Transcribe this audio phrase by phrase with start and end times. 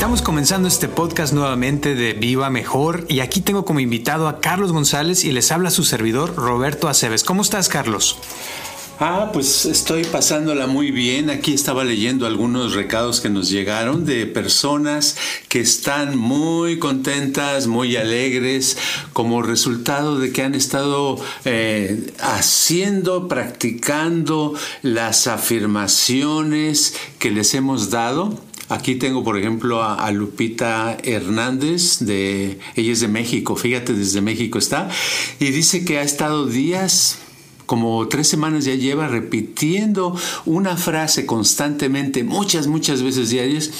[0.00, 4.72] Estamos comenzando este podcast nuevamente de Viva Mejor y aquí tengo como invitado a Carlos
[4.72, 7.22] González y les habla su servidor Roberto Aceves.
[7.22, 8.16] ¿Cómo estás, Carlos?
[8.98, 11.28] Ah, pues estoy pasándola muy bien.
[11.28, 15.18] Aquí estaba leyendo algunos recados que nos llegaron de personas
[15.48, 18.78] que están muy contentas, muy alegres,
[19.12, 28.48] como resultado de que han estado eh, haciendo, practicando las afirmaciones que les hemos dado
[28.70, 34.58] Aquí tengo, por ejemplo, a, Lupita Hernández, de, ella es de México, fíjate, desde México
[34.58, 34.88] está,
[35.40, 37.18] y dice que ha estado días
[37.70, 43.70] como tres semanas ya lleva repitiendo una frase constantemente, muchas, muchas veces diarias,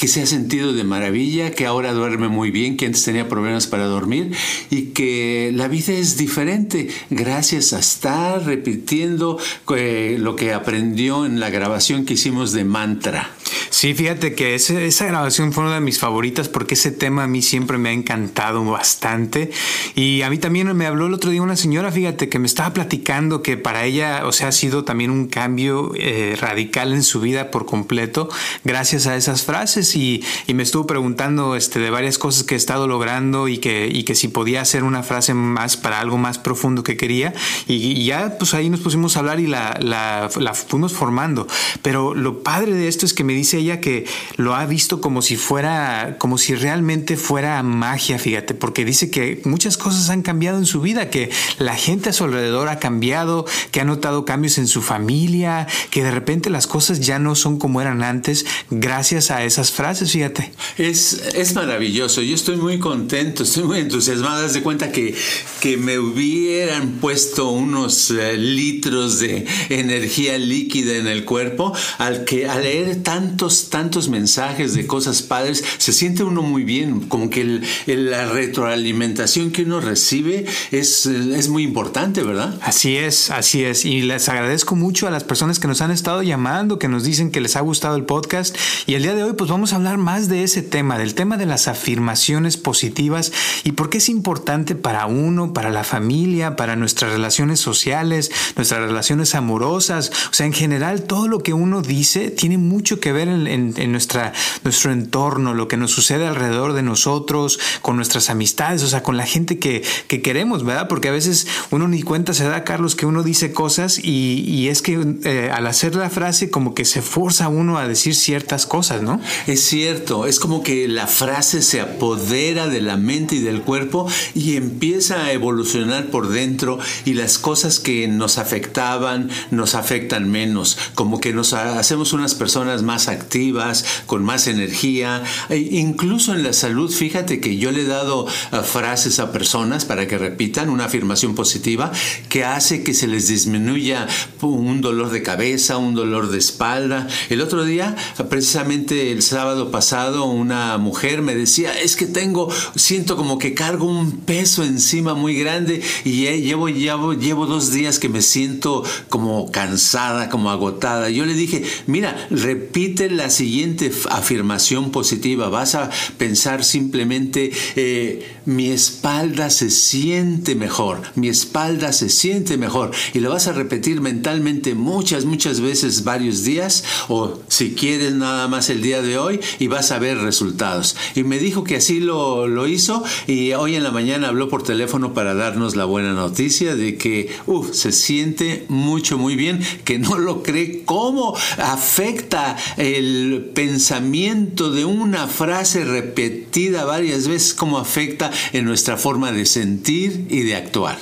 [0.00, 3.66] que se ha sentido de maravilla, que ahora duerme muy bien, que antes tenía problemas
[3.66, 4.32] para dormir
[4.70, 9.38] y que la vida es diferente gracias a estar repitiendo
[9.76, 13.30] eh, lo que aprendió en la grabación que hicimos de mantra.
[13.74, 17.42] Sí, fíjate que esa grabación fue una de mis favoritas porque ese tema a mí
[17.42, 19.50] siempre me ha encantado bastante.
[19.96, 22.72] Y a mí también me habló el otro día una señora, fíjate, que me estaba
[22.72, 27.20] platicando que para ella, o sea, ha sido también un cambio eh, radical en su
[27.20, 28.28] vida por completo
[28.64, 29.94] gracias a esas frases.
[29.96, 30.22] Y,
[30.54, 34.14] me estuvo preguntando este, de varias cosas que he estado logrando y que, y que
[34.14, 37.34] si podía hacer una frase más para algo más profundo que quería.
[37.66, 41.48] Y, ya, pues ahí nos pusimos a hablar y la, la, la fuimos formando.
[41.82, 45.22] Pero lo padre de esto es que me dice ella que lo ha visto como
[45.22, 50.58] si fuera, como si realmente fuera magia, fíjate, porque dice que muchas cosas han cambiado
[50.58, 53.23] en su vida, que la gente a su alrededor ha cambiado,
[53.70, 57.58] que ha notado cambios en su familia, que de repente las cosas ya no son
[57.58, 60.52] como eran antes gracias a esas frases, fíjate.
[60.78, 65.14] Es, es maravilloso, yo estoy muy contento, estoy muy entusiasmado, das de cuenta que,
[65.60, 72.48] que me hubieran puesto unos eh, litros de energía líquida en el cuerpo al que
[72.48, 77.60] al leer tantos tantos mensajes de cosas padres, se siente uno muy bien, como que
[77.86, 82.58] la retroalimentación que uno recibe es, es muy importante, ¿verdad?
[82.62, 83.84] Así es, así es.
[83.84, 87.30] Y les agradezco mucho a las personas que nos han estado llamando, que nos dicen
[87.30, 88.56] que les ha gustado el podcast.
[88.86, 91.36] Y el día de hoy, pues vamos a hablar más de ese tema, del tema
[91.36, 93.32] de las afirmaciones positivas
[93.64, 98.80] y por qué es importante para uno, para la familia, para nuestras relaciones sociales, nuestras
[98.80, 100.10] relaciones amorosas.
[100.30, 103.92] O sea, en general, todo lo que uno dice tiene mucho que ver en en,
[103.92, 104.32] nuestra,
[104.62, 109.16] nuestro entorno, lo que nos sucede alrededor de nosotros, con nuestras amistades, o sea, con
[109.16, 110.88] la gente que, que queremos, ¿verdad?
[110.88, 114.82] Porque a veces uno ni cuenta se da, Carlos, que uno dice cosas y, es
[114.82, 119.02] que eh, al hacer la frase como que se forza uno a decir ciertas cosas,
[119.02, 119.20] ¿no?
[119.46, 124.06] Es cierto, es como que la frase se apodera de la mente y del cuerpo
[124.34, 130.78] y empieza a evolucionar por dentro y las cosas que nos afectaban nos afectan menos,
[130.94, 136.52] como que nos hacemos unas personas más activas con más energía, e incluso en la
[136.52, 140.86] salud, fíjate que yo le he dado uh, frases a personas para que repitan una
[140.86, 141.92] afirmación positiva
[142.28, 144.06] que hace que se les disminuya
[144.42, 147.08] un dolor de cabeza, un dolor de espalda.
[147.30, 147.96] El otro día,
[148.28, 153.86] precisamente el sábado pasado, una mujer me decía, es que tengo, siento como que cargo
[153.86, 159.50] un peso encima muy grande y llevo, llevo, llevo dos días que me siento como
[159.50, 161.08] cansada, como agotada.
[161.10, 165.48] Yo le dije, mira, repite la siguiente afirmación positiva.
[165.48, 172.73] Vas a pensar simplemente, eh, mi espalda se siente mejor, mi espalda se siente mejor.
[173.12, 178.48] Y lo vas a repetir mentalmente muchas, muchas veces, varios días, o si quieres nada
[178.48, 180.96] más el día de hoy, y vas a ver resultados.
[181.14, 184.62] Y me dijo que así lo, lo hizo y hoy en la mañana habló por
[184.62, 187.30] teléfono para darnos la buena noticia de que
[187.72, 195.26] se siente mucho, muy bien, que no lo cree cómo afecta el pensamiento de una
[195.26, 200.98] frase repetida varias veces, cómo afecta en nuestra forma de sentir y de actuar.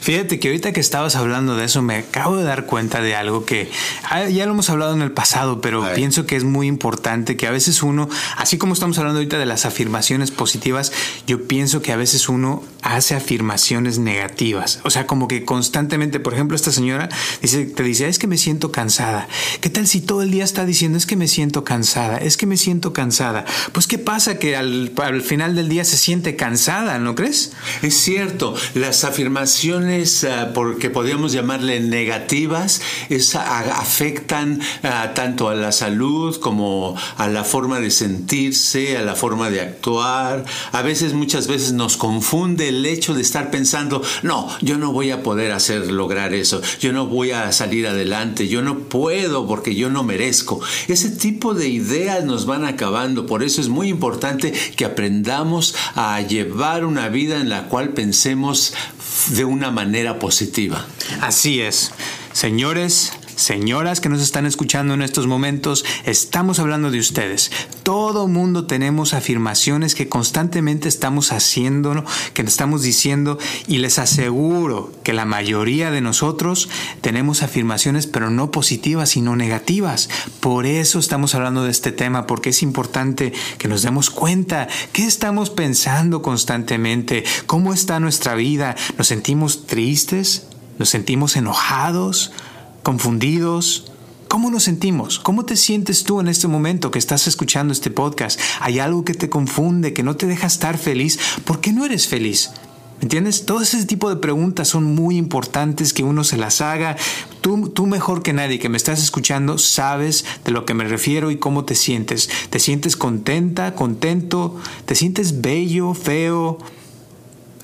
[0.00, 3.44] Fíjate que ahorita que estabas hablando de eso, me acabo de dar cuenta de algo
[3.44, 3.70] que
[4.10, 7.46] ah, ya lo hemos hablado en el pasado, pero pienso que es muy importante que
[7.46, 10.92] a veces uno, así como estamos hablando ahorita de las afirmaciones positivas,
[11.26, 14.80] yo pienso que a veces uno hace afirmaciones negativas.
[14.84, 17.08] O sea, como que constantemente, por ejemplo, esta señora
[17.40, 19.28] dice, te dice, es que me siento cansada.
[19.60, 22.46] ¿Qué tal si todo el día está diciendo, es que me siento cansada, es que
[22.46, 23.44] me siento cansada?
[23.72, 24.38] Pues, ¿qué pasa?
[24.38, 27.52] Que al, al final del día se siente cansada, ¿no crees?
[27.82, 35.72] Es cierto, las afirmaciones Ah, porque podríamos llamarle negativas, es, afectan ah, tanto a la
[35.72, 40.44] salud como a la forma de sentirse, a la forma de actuar.
[40.70, 45.10] A veces, muchas veces nos confunde el hecho de estar pensando, no, yo no voy
[45.10, 49.74] a poder hacer lograr eso, yo no voy a salir adelante, yo no puedo porque
[49.74, 50.60] yo no merezco.
[50.86, 56.20] Ese tipo de ideas nos van acabando, por eso es muy importante que aprendamos a
[56.20, 58.72] llevar una vida en la cual pensemos
[59.30, 60.86] de una manera positiva.
[61.20, 61.92] Así es.
[62.32, 67.50] Señores, Señoras que nos están escuchando en estos momentos, estamos hablando de ustedes.
[67.82, 72.04] Todo mundo tenemos afirmaciones que constantemente estamos haciendo,
[72.34, 76.68] que estamos diciendo y les aseguro que la mayoría de nosotros
[77.00, 80.08] tenemos afirmaciones pero no positivas sino negativas.
[80.40, 85.04] Por eso estamos hablando de este tema porque es importante que nos demos cuenta qué
[85.04, 90.46] estamos pensando constantemente, cómo está nuestra vida, nos sentimos tristes,
[90.78, 92.32] nos sentimos enojados,
[92.82, 93.92] confundidos.
[94.28, 95.18] ¿Cómo nos sentimos?
[95.18, 98.40] ¿Cómo te sientes tú en este momento que estás escuchando este podcast?
[98.60, 101.18] ¿Hay algo que te confunde, que no te deja estar feliz?
[101.44, 102.50] ¿Por qué no eres feliz?
[103.02, 103.46] ¿Entiendes?
[103.46, 106.96] Todo ese tipo de preguntas son muy importantes que uno se las haga.
[107.40, 111.32] Tú, tú mejor que nadie que me estás escuchando sabes de lo que me refiero
[111.32, 112.30] y cómo te sientes.
[112.48, 114.56] ¿Te sientes contenta, contento?
[114.86, 116.58] ¿Te sientes bello, feo,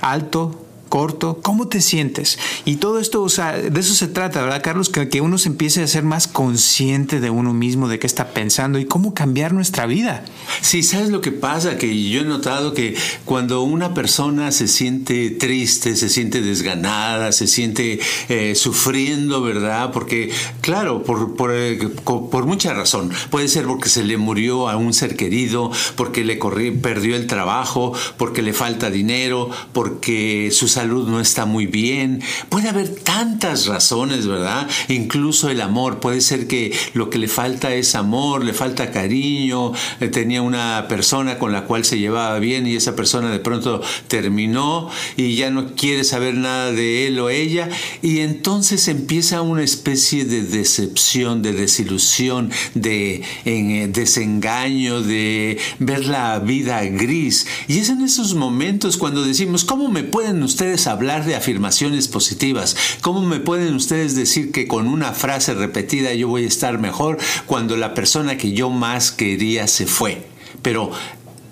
[0.01, 0.68] alto?
[0.89, 2.39] Corto, ¿cómo te sientes?
[2.65, 4.89] Y todo esto, o sea, de eso se trata, ¿verdad, Carlos?
[4.89, 8.29] Que, que, uno se empiece a ser más consciente de uno mismo, de qué está
[8.29, 10.25] pensando y cómo cambiar nuestra vida.
[10.61, 11.77] Sí, ¿sabes lo que pasa?
[11.77, 17.47] Que yo he notado que cuando una persona se siente triste, se siente desganada, se
[17.47, 19.93] siente eh, sufriendo, ¿verdad?
[19.93, 20.31] Porque,
[20.61, 23.11] claro, por, por, eh, por, mucha razón.
[23.31, 27.27] Puede ser porque se le murió a un ser querido, porque le corrió, perdió el
[27.27, 32.23] trabajo, porque le falta dinero, porque sus salud no está muy bien.
[32.51, 34.69] Puede haber tantas razones, ¿verdad?
[34.89, 35.99] Incluso el amor.
[35.99, 39.73] Puede ser que lo que le falta es amor, le falta cariño.
[39.99, 43.83] Eh, tenía una persona con la cual se llevaba bien y esa persona de pronto
[44.07, 47.69] terminó y ya no quiere saber nada de él o ella.
[48.01, 56.39] Y entonces empieza una especie de decepción, de desilusión, de eh, desengaño, de ver la
[56.39, 57.49] vida gris.
[57.67, 60.39] Y es en esos momentos cuando decimos, ¿cómo me pueden
[60.87, 62.77] hablar de afirmaciones positivas?
[63.01, 67.19] ¿Cómo me pueden ustedes decir que con una frase repetida yo voy a estar mejor
[67.47, 70.27] cuando la persona que yo más quería se fue?
[70.63, 70.91] Pero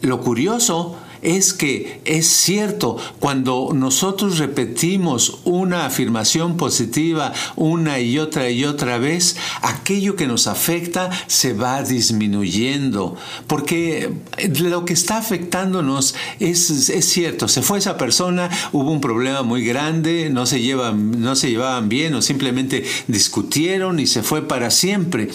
[0.03, 8.51] lo curioso es que es cierto, cuando nosotros repetimos una afirmación positiva una y otra
[8.51, 13.17] y otra vez, aquello que nos afecta se va disminuyendo,
[13.47, 14.13] porque
[14.61, 19.65] lo que está afectándonos es, es cierto, se fue esa persona, hubo un problema muy
[19.65, 24.71] grande, no se, llevan, no se llevaban bien o simplemente discutieron y se fue para
[24.71, 25.29] siempre,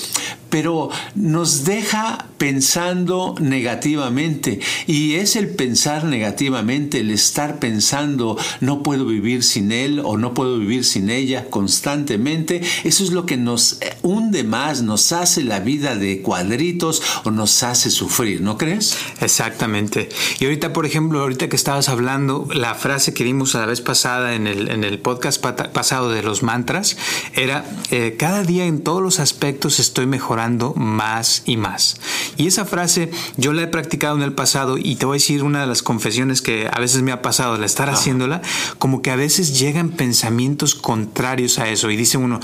[0.52, 9.06] pero nos deja pensando negativamente y es el pensar negativamente, el estar pensando no puedo
[9.06, 13.80] vivir sin él o no puedo vivir sin ella constantemente, eso es lo que nos
[14.02, 18.98] hunde más, nos hace la vida de cuadritos o nos hace sufrir, ¿no crees?
[19.22, 20.10] Exactamente.
[20.40, 24.36] Y ahorita, por ejemplo, ahorita que estabas hablando, la frase que dimos la vez pasada
[24.36, 26.98] en el, en el podcast pasado de los mantras
[27.34, 32.00] era, eh, cada día en todos los aspectos estoy mejorando más y más.
[32.38, 35.44] Y esa frase yo la he practicado en el pasado y te voy a decir
[35.44, 38.42] una de las confesiones que a veces me ha pasado al estar haciéndola,
[38.80, 42.40] como que a veces llegan pensamientos contrarios a eso y dice uno,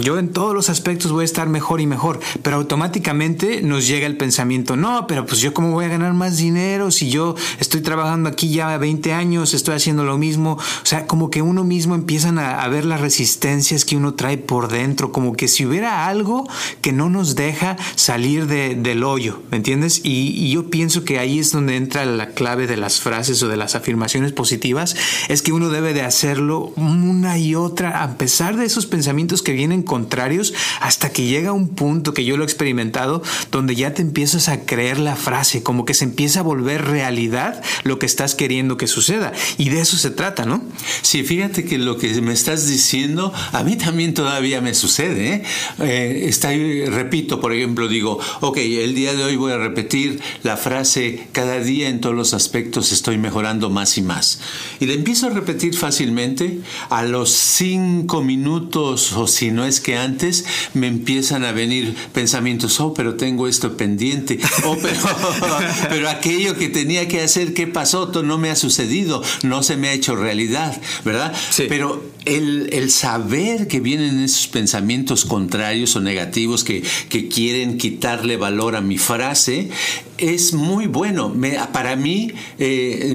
[0.00, 4.06] yo en todos los aspectos voy a estar mejor y mejor, pero automáticamente nos llega
[4.06, 7.80] el pensamiento, no, pero pues yo cómo voy a ganar más dinero si yo estoy
[7.80, 11.94] trabajando aquí ya 20 años, estoy haciendo lo mismo, o sea, como que uno mismo
[11.94, 16.06] empiezan a, a ver las resistencias que uno trae por dentro, como que si hubiera
[16.06, 16.48] algo
[16.80, 20.00] que no nos deja salir del hoyo, ¿me entiendes?
[20.04, 23.56] Y, yo pienso que ahí es donde entra la clave de las frases o de
[23.56, 24.96] las afirmaciones positivas,
[25.28, 29.52] es que uno debe de hacerlo una y otra, a pesar de esos pensamientos que
[29.52, 34.02] vienen contrarios, hasta que llega un punto que yo lo he experimentado, donde ya te
[34.02, 38.34] empiezas a creer la frase, como que se empieza a volver realidad lo que estás
[38.34, 39.32] queriendo que suceda.
[39.56, 40.62] Y de eso se trata, ¿no?
[41.02, 45.34] Sí, fíjate que lo que me estás diciendo, a mí también todavía me sucede.
[45.34, 45.42] ¿eh?
[45.78, 51.28] Eh, repito, por ejemplo, digo, ok, el día de hoy voy a repetir la frase,
[51.32, 54.40] cada día en todos los aspectos estoy mejorando más y más.
[54.80, 59.96] Y la empiezo a repetir fácilmente, a los cinco minutos o si no es que
[59.96, 60.44] antes,
[60.74, 65.00] me empiezan a venir pensamientos, oh, pero tengo esto pendiente, oh, pero,
[65.88, 68.10] pero aquello que tenía que hacer, ¿qué pasó?
[68.22, 71.34] No me ha sucedido, no se me ha hecho realidad, ¿verdad?
[71.68, 78.36] Pero el, el, saber que vienen esos pensamientos contrarios o negativos que, que quieren quitarle
[78.36, 79.70] valor a mi frase,
[80.18, 81.34] es muy bueno.
[81.72, 83.14] para mí eh,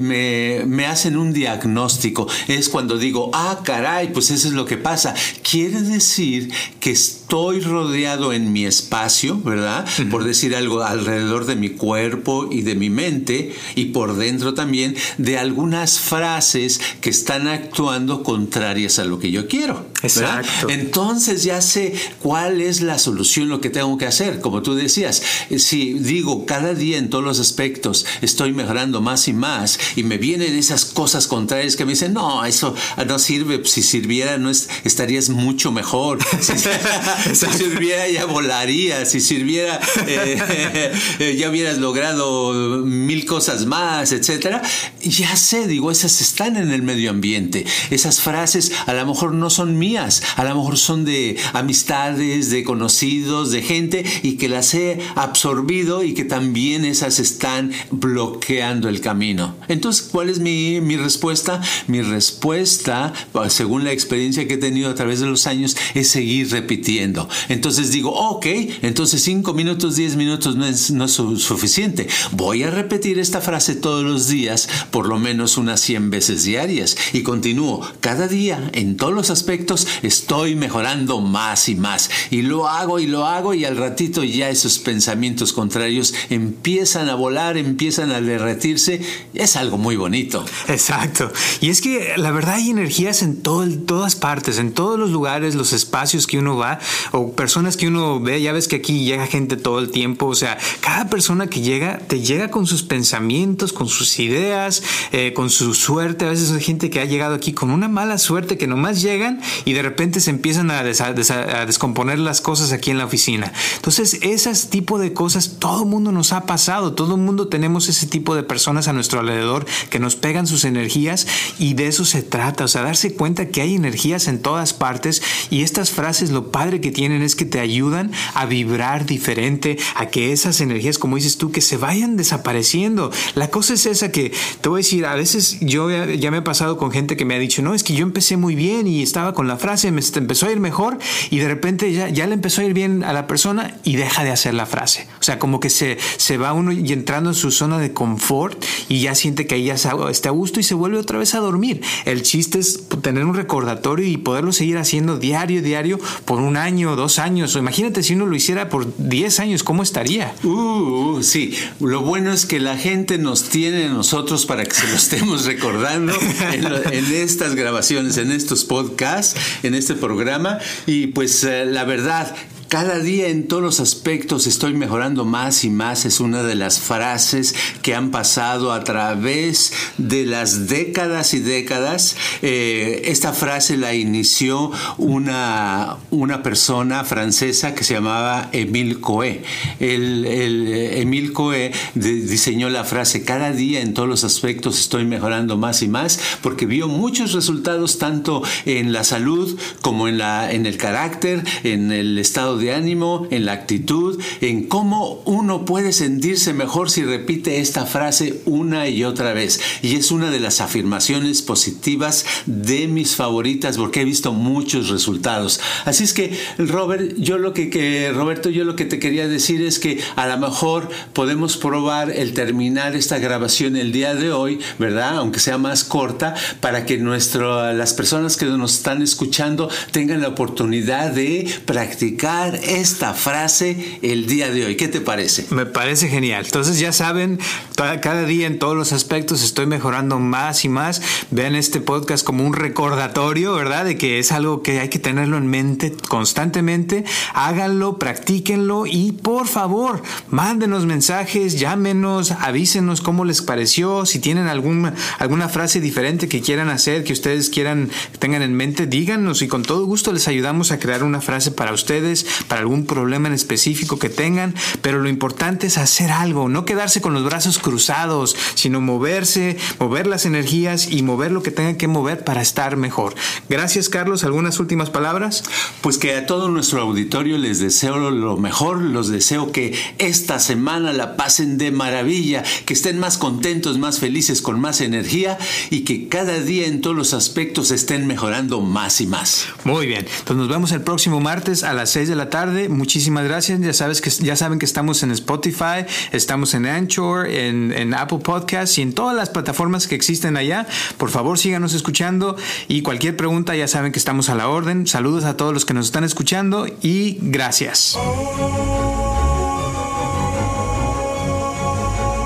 [0.66, 2.28] me, hacen un diagnóstico.
[2.48, 5.14] Es cuando digo, ah, caray, pues eso es lo que pasa.
[5.48, 6.96] Quiere decir que
[7.28, 9.86] rodeado en mi espacio, ¿verdad?
[10.10, 14.96] Por decir algo, alrededor de mi cuerpo y de mi mente y por dentro también
[15.18, 19.86] de algunas frases que están actuando contrarias a lo que yo quiero.
[20.02, 20.68] Exacto.
[20.68, 24.40] Entonces ya sé cuál es la solución, lo que tengo que hacer.
[24.40, 25.22] Como tú decías,
[25.58, 30.18] si digo cada día en todos los aspectos estoy mejorando más y más y me
[30.18, 32.74] vienen esas cosas contrarias que me dicen, no, eso
[33.06, 36.18] no sirve, si sirviera no estarías mucho mejor.
[37.36, 42.52] Si, sirviera ya volaría, si sirviera eh, ya hubieras logrado
[42.84, 44.62] mil cosas más, etcétera.
[45.02, 47.64] Ya sé, digo, esas están en el medio ambiente.
[47.90, 52.64] Esas frases a lo mejor no son mías, a lo mejor son de amistades, de
[52.64, 59.00] conocidos, de gente y que las he absorbido y que también esas están bloqueando el
[59.00, 59.56] camino.
[59.68, 61.60] Entonces, ¿cuál es mi, mi respuesta?
[61.86, 63.12] Mi respuesta,
[63.48, 67.05] según la experiencia que he tenido a través de los años, es seguir repitiendo.
[67.48, 68.46] Entonces digo, ok,
[68.82, 72.08] entonces cinco minutos, diez minutos no es, no es suficiente.
[72.32, 76.96] Voy a repetir esta frase todos los días, por lo menos unas 100 veces diarias.
[77.12, 82.10] Y continúo, cada día, en todos los aspectos, estoy mejorando más y más.
[82.30, 87.14] Y lo hago y lo hago y al ratito ya esos pensamientos contrarios empiezan a
[87.14, 89.00] volar, empiezan a derretirse.
[89.34, 90.44] Es algo muy bonito.
[90.68, 91.30] Exacto.
[91.60, 95.54] Y es que la verdad hay energías en todo, todas partes, en todos los lugares,
[95.54, 96.78] los espacios que uno va
[97.12, 98.40] o personas que uno ve.
[98.40, 100.26] Ya ves que aquí llega gente todo el tiempo.
[100.26, 105.32] O sea, cada persona que llega te llega con sus pensamientos, con sus ideas, eh,
[105.34, 106.24] con su suerte.
[106.24, 109.40] A veces hay gente que ha llegado aquí con una mala suerte que nomás llegan
[109.64, 113.52] y de repente se empiezan a, a descomponer las cosas aquí en la oficina.
[113.76, 116.94] Entonces, ese tipo de cosas todo el mundo nos ha pasado.
[116.94, 120.64] Todo el mundo tenemos ese tipo de personas a nuestro alrededor que nos pegan sus
[120.64, 121.26] energías
[121.58, 122.64] y de eso se trata.
[122.64, 126.80] O sea, darse cuenta que hay energías en todas partes y estas frases lo padre
[126.80, 131.38] que tienen es que te ayudan a vibrar diferente, a que esas energías, como dices
[131.38, 133.10] tú, que se vayan desapareciendo.
[133.34, 136.42] La cosa es esa que te voy a decir, a veces yo ya, me he
[136.42, 139.02] pasado con gente que me ha dicho, no, es que yo empecé muy bien y
[139.02, 140.98] estaba con la frase, me empezó a ir mejor
[141.30, 144.24] y de repente ya, ya le empezó a ir bien a la persona y deja
[144.24, 145.06] de hacer la frase.
[145.20, 148.62] O sea, como que se, se va uno y entrando en su zona de confort
[148.88, 151.38] y ya siente que ahí ya está a gusto y se vuelve otra vez a
[151.38, 151.82] dormir.
[152.04, 156.75] El chiste es tener un recordatorio y poderlo seguir haciendo diario, diario por un año,
[156.84, 157.56] dos años.
[157.56, 160.34] O imagínate si uno lo hiciera por 10 años, ¿cómo estaría?
[160.44, 161.54] Uh, sí.
[161.80, 165.44] Lo bueno es que la gente nos tiene a nosotros para que se lo estemos
[165.46, 166.12] recordando
[166.52, 170.58] en, estas grabaciones, en estos podcasts, en este programa.
[170.86, 172.34] Y pues eh, la verdad,
[172.68, 176.80] cada día en todos los aspectos estoy mejorando más y más es una de las
[176.80, 182.16] frases que han pasado a través de las décadas y décadas.
[182.42, 189.42] Eh, esta frase la inició una, una persona francesa que se llamaba Émile Coe.
[189.78, 195.56] El, el, Émile Coe diseñó la frase cada día en todos los aspectos estoy mejorando
[195.56, 200.66] más y más porque vio muchos resultados tanto en la salud como en, la, en
[200.66, 206.52] el carácter, en el estado de ánimo, en la actitud, en cómo uno puede sentirse
[206.52, 209.60] mejor si repite esta frase una y otra vez.
[209.82, 215.60] Y es una de las afirmaciones positivas de mis favoritas porque he visto muchos resultados.
[215.84, 219.78] Así es que, Robert, yo lo que, Roberto, yo lo que te quería decir es
[219.78, 225.16] que a lo mejor podemos probar el terminar esta grabación el día de hoy, ¿verdad?
[225.16, 230.28] Aunque sea más corta, para que nuestro, las personas que nos están escuchando tengan la
[230.28, 234.76] oportunidad de practicar esta frase el día de hoy.
[234.76, 235.46] ¿Qué te parece?
[235.50, 236.44] Me parece genial.
[236.44, 237.38] Entonces ya saben,
[237.74, 241.02] cada día en todos los aspectos estoy mejorando más y más.
[241.30, 243.84] Vean este podcast como un recordatorio, ¿verdad?
[243.84, 247.04] De que es algo que hay que tenerlo en mente constantemente.
[247.34, 254.06] Háganlo, practíquenlo y por favor, mándenos mensajes, llámenos, avísenos cómo les pareció.
[254.06, 258.86] Si tienen alguna, alguna frase diferente que quieran hacer, que ustedes quieran, tengan en mente,
[258.86, 262.86] díganos y con todo gusto les ayudamos a crear una frase para ustedes para algún
[262.86, 267.24] problema en específico que tengan, pero lo importante es hacer algo, no quedarse con los
[267.24, 272.42] brazos cruzados, sino moverse, mover las energías y mover lo que tengan que mover para
[272.42, 273.14] estar mejor.
[273.48, 274.24] Gracias, Carlos.
[274.24, 275.44] ¿Algunas últimas palabras?
[275.80, 280.92] Pues que a todo nuestro auditorio les deseo lo mejor, los deseo que esta semana
[280.92, 285.38] la pasen de maravilla, que estén más contentos, más felices, con más energía
[285.70, 289.46] y que cada día en todos los aspectos estén mejorando más y más.
[289.64, 292.68] Muy bien, entonces nos vemos el próximo martes a las 6 de la tarde.
[292.68, 293.60] Muchísimas gracias.
[293.60, 298.18] Ya sabes que ya saben que estamos en Spotify, estamos en Anchor, en, en Apple
[298.18, 300.66] Podcasts y en todas las plataformas que existen allá.
[300.98, 302.36] Por favor, síganos escuchando
[302.68, 304.86] y cualquier pregunta ya saben que estamos a la orden.
[304.86, 307.96] Saludos a todos los que nos están escuchando y gracias.